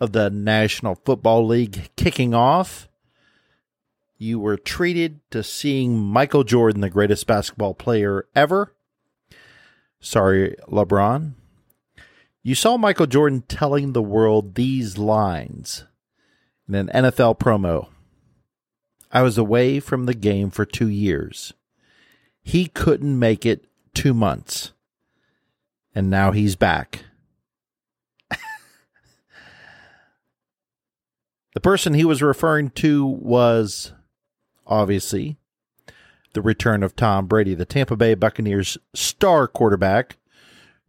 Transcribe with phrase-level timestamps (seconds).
[0.00, 2.88] of the National Football League kicking off,
[4.16, 8.74] you were treated to seeing Michael Jordan, the greatest basketball player ever.
[10.00, 11.32] Sorry, LeBron.
[12.42, 15.84] You saw Michael Jordan telling the world these lines
[16.66, 17.88] in an NFL promo.
[19.12, 21.52] I was away from the game for two years.
[22.42, 24.72] He couldn't make it two months.
[25.94, 27.04] And now he's back.
[31.52, 33.92] The person he was referring to was
[34.66, 35.36] obviously
[36.32, 40.16] the return of Tom Brady, the Tampa Bay Buccaneers star quarterback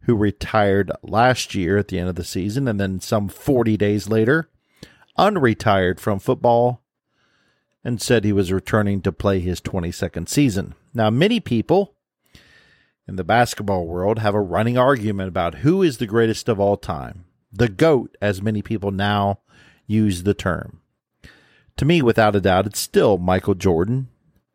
[0.02, 4.08] who retired last year at the end of the season and then some 40 days
[4.08, 4.48] later
[5.18, 6.80] unretired from football
[7.84, 10.74] and said he was returning to play his 22nd season.
[10.94, 11.94] Now, many people
[13.08, 16.76] in the basketball world have a running argument about who is the greatest of all
[16.76, 17.24] time.
[17.52, 19.40] The GOAT, as many people now
[19.86, 20.80] use the term.
[21.76, 24.08] To me, without a doubt, it's still Michael Jordan,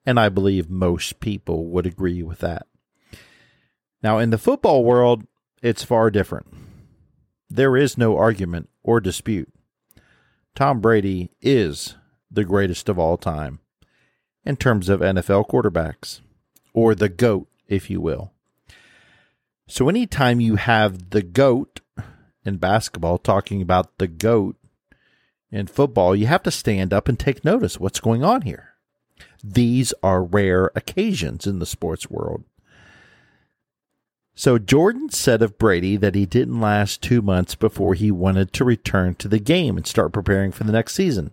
[0.05, 2.67] and I believe most people would agree with that.
[4.03, 5.25] Now, in the football world,
[5.61, 6.47] it's far different.
[7.49, 9.51] There is no argument or dispute.
[10.55, 11.95] Tom Brady is
[12.29, 13.59] the greatest of all time
[14.45, 16.21] in terms of NFL quarterbacks,
[16.73, 18.31] or the GOAT, if you will.
[19.67, 21.81] So, anytime you have the GOAT
[22.45, 24.56] in basketball talking about the GOAT,
[25.51, 28.73] in football, you have to stand up and take notice what's going on here.
[29.43, 32.43] These are rare occasions in the sports world.
[34.35, 38.65] So Jordan said of Brady that he didn't last two months before he wanted to
[38.65, 41.31] return to the game and start preparing for the next season,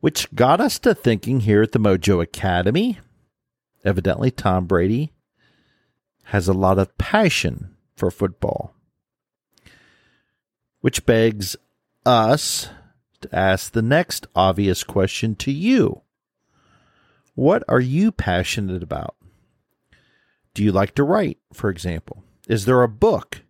[0.00, 2.98] which got us to thinking here at the Mojo Academy.
[3.84, 5.12] Evidently, Tom Brady
[6.24, 8.74] has a lot of passion for football,
[10.80, 11.56] which begs
[12.04, 12.68] us
[13.32, 16.02] ask the next obvious question to you
[17.34, 19.16] What are you passionate about?
[20.54, 22.22] Do you like to write, for example?
[22.48, 23.42] Is there a book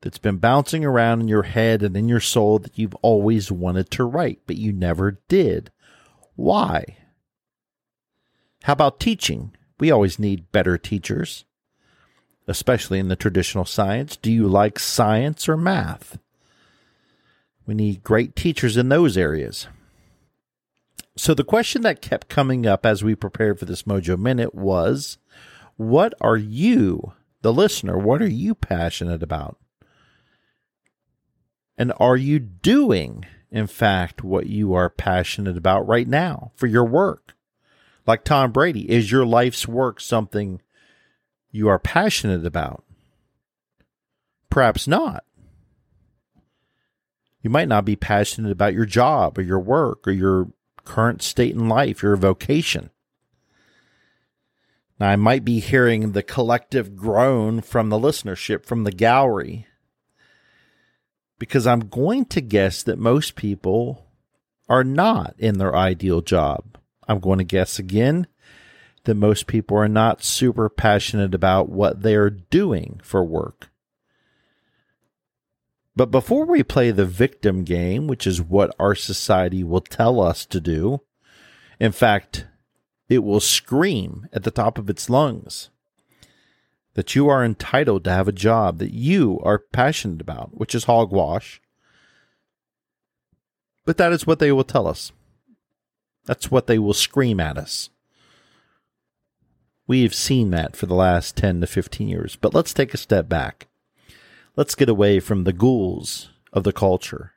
[0.00, 3.90] that's been bouncing around in your head and in your soul that you've always wanted
[3.90, 5.70] to write, but you never did?
[6.34, 6.96] Why?
[8.64, 9.54] How about teaching?
[9.78, 11.44] We always need better teachers,
[12.46, 14.16] especially in the traditional science.
[14.16, 16.18] Do you like science or math?
[17.72, 19.66] We need great teachers in those areas.
[21.16, 25.16] So, the question that kept coming up as we prepared for this Mojo Minute was
[25.78, 29.56] What are you, the listener, what are you passionate about?
[31.78, 36.84] And are you doing, in fact, what you are passionate about right now for your
[36.84, 37.32] work?
[38.06, 40.60] Like Tom Brady, is your life's work something
[41.50, 42.84] you are passionate about?
[44.50, 45.24] Perhaps not.
[47.42, 50.48] You might not be passionate about your job or your work or your
[50.84, 52.90] current state in life, your vocation.
[55.00, 59.66] Now, I might be hearing the collective groan from the listenership, from the gallery,
[61.40, 64.06] because I'm going to guess that most people
[64.68, 66.78] are not in their ideal job.
[67.08, 68.28] I'm going to guess again
[69.04, 73.71] that most people are not super passionate about what they're doing for work.
[75.94, 80.46] But before we play the victim game, which is what our society will tell us
[80.46, 81.02] to do,
[81.78, 82.46] in fact,
[83.08, 85.68] it will scream at the top of its lungs
[86.94, 90.84] that you are entitled to have a job that you are passionate about, which is
[90.84, 91.60] hogwash.
[93.84, 95.12] But that is what they will tell us.
[96.24, 97.90] That's what they will scream at us.
[99.86, 102.36] We've seen that for the last 10 to 15 years.
[102.36, 103.66] But let's take a step back.
[104.54, 107.32] Let's get away from the ghouls of the culture.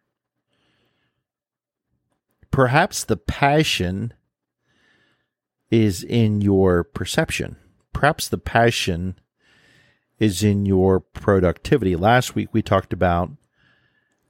[2.52, 4.14] Perhaps the passion
[5.72, 7.56] is in your perception.
[7.94, 9.18] Perhaps the passion
[10.20, 11.96] is in your productivity.
[11.96, 13.32] Last week we talked about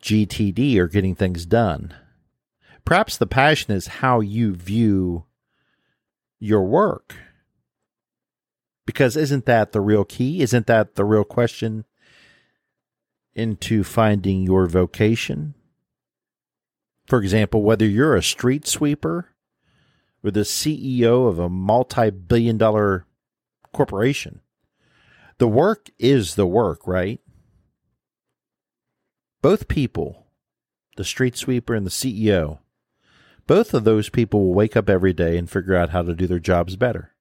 [0.01, 1.93] GTD or getting things done.
[2.83, 5.25] Perhaps the passion is how you view
[6.39, 7.15] your work.
[8.85, 10.41] Because isn't that the real key?
[10.41, 11.85] Isn't that the real question
[13.35, 15.53] into finding your vocation?
[17.05, 19.29] For example, whether you're a street sweeper
[20.23, 23.05] or the CEO of a multi billion dollar
[23.73, 24.41] corporation,
[25.37, 27.19] the work is the work, right?
[29.41, 30.25] Both people,
[30.97, 32.59] the street sweeper and the CEO,
[33.47, 36.25] both of those people will wake up every day and figure out how to do
[36.25, 37.11] their jobs better.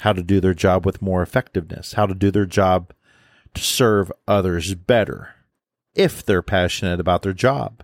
[0.00, 2.92] How to do their job with more effectiveness, how to do their job
[3.54, 5.34] to serve others better
[5.94, 7.82] if they're passionate about their job.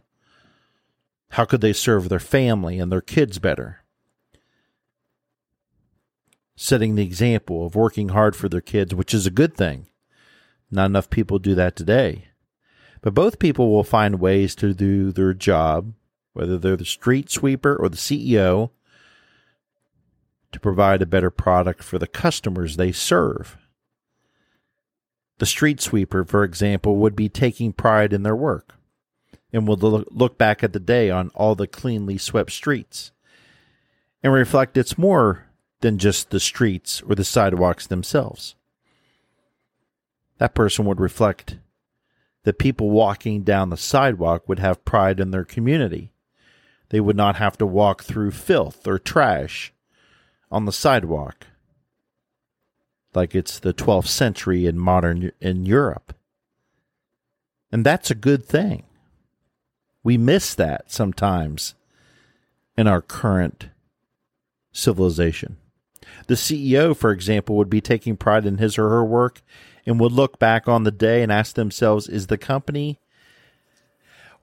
[1.30, 3.80] How could they serve their family and their kids better?
[6.56, 9.88] Setting the example of working hard for their kids, which is a good thing.
[10.70, 12.28] Not enough people do that today.
[13.00, 15.92] But both people will find ways to do their job,
[16.32, 18.70] whether they're the street sweeper or the CEO,
[20.52, 23.58] to provide a better product for the customers they serve.
[25.38, 28.74] The street sweeper, for example, would be taking pride in their work
[29.52, 33.12] and would look back at the day on all the cleanly swept streets
[34.22, 35.46] and reflect it's more
[35.80, 38.54] than just the streets or the sidewalks themselves.
[40.38, 41.58] That person would reflect
[42.44, 46.12] that people walking down the sidewalk would have pride in their community.
[46.88, 49.72] They would not have to walk through filth or trash
[50.50, 51.46] on the sidewalk
[53.16, 56.14] like it's the 12th century in modern in Europe.
[57.70, 58.84] And that's a good thing.
[60.02, 61.74] We miss that sometimes
[62.76, 63.70] in our current
[64.72, 65.56] civilization.
[66.26, 69.42] The CEO, for example, would be taking pride in his or her work
[69.86, 73.00] and would look back on the day and ask themselves is the company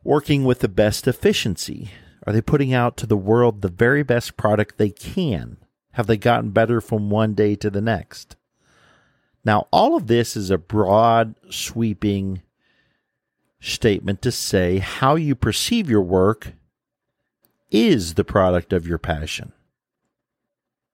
[0.04, 1.92] working with the best efficiency?
[2.26, 5.58] Are they putting out to the world the very best product they can?
[5.94, 8.36] Have they gotten better from one day to the next?
[9.44, 12.42] Now, all of this is a broad, sweeping
[13.60, 16.54] statement to say how you perceive your work
[17.70, 19.54] is the product of your passion.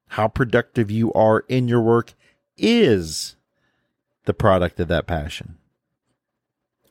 [0.09, 2.13] How productive you are in your work
[2.57, 3.35] is
[4.25, 5.57] the product of that passion.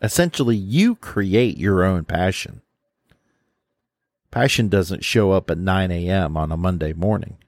[0.02, 2.60] Essentially, you create your own passion.
[4.30, 6.36] Passion doesn't show up at 9 a.m.
[6.36, 7.38] on a Monday morning.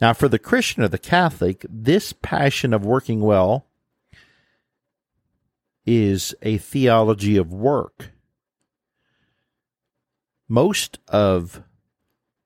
[0.00, 3.66] Now, for the Christian or the Catholic, this passion of working well
[5.86, 8.10] is a theology of work.
[10.48, 11.62] Most of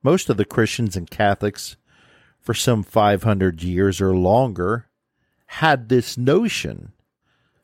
[0.03, 1.77] most of the Christians and Catholics
[2.41, 4.89] for some 500 years or longer
[5.47, 6.93] had this notion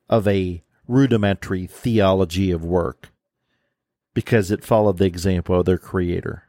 [0.08, 3.10] of a rudimentary theology of work
[4.12, 6.45] because it followed the example of their creator.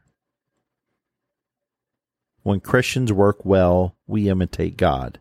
[2.48, 5.20] When Christians work well, we imitate God,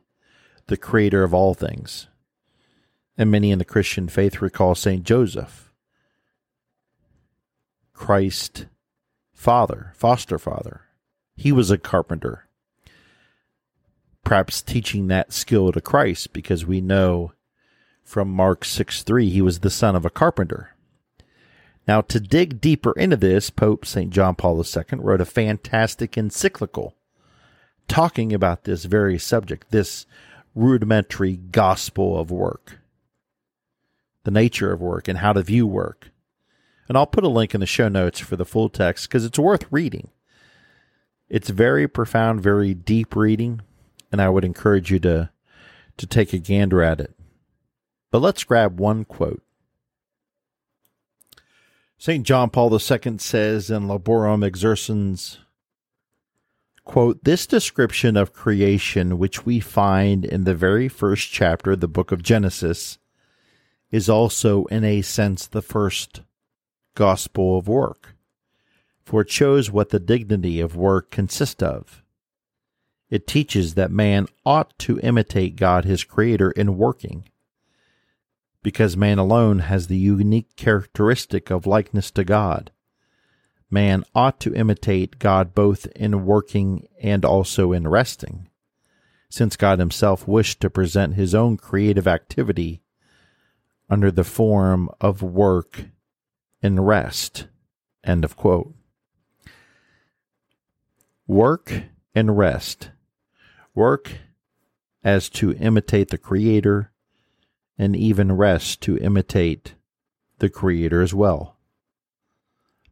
[0.69, 2.06] the creator of all things.
[3.19, 5.02] And many in the Christian faith recall St.
[5.02, 5.73] Joseph,
[7.93, 8.67] Christ
[9.34, 10.82] father, foster father.
[11.34, 12.46] He was a carpenter.
[14.23, 17.32] Perhaps teaching that skill to Christ because we know
[18.05, 20.76] from Mark 6 3 he was the son of a carpenter.
[21.88, 24.12] Now, to dig deeper into this, Pope St.
[24.12, 26.96] John Paul II wrote a fantastic encyclical
[27.88, 30.06] talking about this very subject, this
[30.55, 32.78] rudimentary gospel of work,
[34.25, 36.11] the nature of work, and how to view work.
[36.88, 39.38] And I'll put a link in the show notes for the full text because it's
[39.38, 40.09] worth reading.
[41.28, 43.61] It's very profound, very deep reading,
[44.12, 45.31] and I would encourage you to,
[45.97, 47.14] to take a gander at it.
[48.12, 49.43] But let's grab one quote.
[51.99, 52.25] St.
[52.25, 55.38] John Paul II says in Laborem Exercens
[56.87, 61.88] Quote, this description of creation, which we find in the very first chapter of the
[61.88, 62.99] book of Genesis,
[63.90, 66.23] is also, in a sense, the first
[66.95, 68.14] gospel of work,
[69.02, 72.05] for it shows what the dignity of work consists of.
[73.11, 77.28] It teaches that man ought to imitate God, his Creator, in working,
[78.62, 82.71] because man alone has the unique characteristic of likeness to God
[83.70, 88.49] man ought to imitate God both in working and also in resting,
[89.28, 92.82] since God himself wished to present his own creative activity
[93.88, 95.87] under the form of work
[96.62, 97.46] and rest.
[98.04, 98.75] End of quote.
[101.26, 101.82] Work
[102.14, 102.90] and rest.
[103.75, 104.12] Work
[105.02, 106.90] as to imitate the Creator,
[107.78, 109.75] and even rest to imitate
[110.38, 111.56] the Creator as well.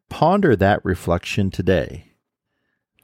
[0.09, 2.13] Ponder that reflection today.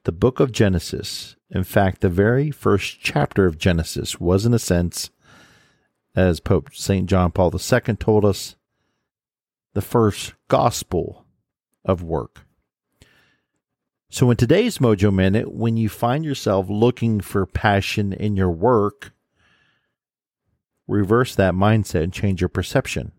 [0.05, 4.59] The book of Genesis, in fact, the very first chapter of Genesis, was in a
[4.59, 5.11] sense,
[6.15, 7.09] as Pope St.
[7.09, 8.57] John Paul II told us,
[9.75, 11.27] the first gospel
[11.85, 12.47] of work.
[14.09, 19.13] So, in today's Mojo Minute, when you find yourself looking for passion in your work,
[20.89, 23.13] reverse that mindset and change your perception.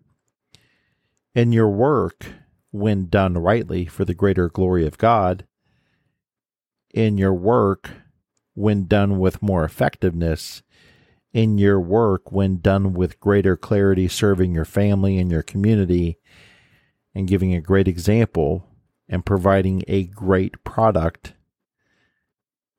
[1.33, 2.25] In your work,
[2.71, 5.45] when done rightly for the greater glory of God,
[6.93, 7.91] in your work,
[8.53, 10.63] when done with more effectiveness,
[11.33, 16.17] in your work, when done with greater clarity, serving your family and your community,
[17.13, 18.67] and giving a great example
[19.07, 21.33] and providing a great product.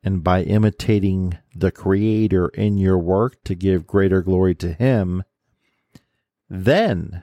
[0.03, 5.23] And by imitating the Creator in your work to give greater glory to Him,
[6.49, 7.23] then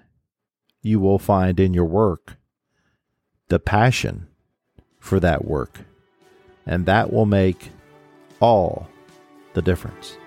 [0.82, 2.39] you will find in your work
[3.50, 4.28] the passion
[5.00, 5.82] for that work.
[6.66, 7.72] And that will make
[8.40, 8.88] all
[9.54, 10.18] the difference.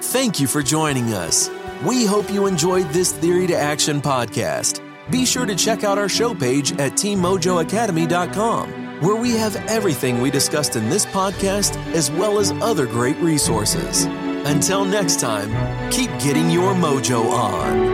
[0.00, 1.50] Thank you for joining us.
[1.84, 4.80] We hope you enjoyed this Theory to Action podcast.
[5.10, 10.30] Be sure to check out our show page at teammojoacademy.com, where we have everything we
[10.30, 14.04] discussed in this podcast as well as other great resources.
[14.46, 17.93] Until next time, keep getting your mojo on.